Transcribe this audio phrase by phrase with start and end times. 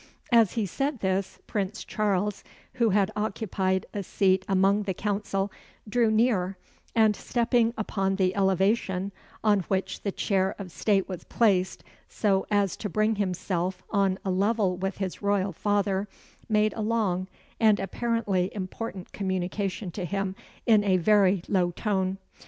[0.31, 2.43] As he said this, Prince Charles,
[2.81, 5.51] who had occupied a seat among the Council,
[5.87, 6.57] drew near,
[6.95, 9.11] and stepping upon the elevation
[9.43, 14.31] on which the chair of state was placed, so as to bring himself on a
[14.31, 16.07] level with his royal father,
[16.49, 17.27] made a long
[17.59, 22.17] and apparently important communication to him in a very low tone.